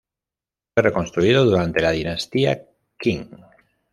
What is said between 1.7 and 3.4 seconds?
la dinastía Qing.